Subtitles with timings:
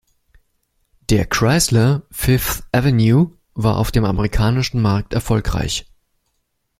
[1.11, 5.85] Der Chrysler Fifth Avenue war auf dem amerikanischen Markt erfolgreich.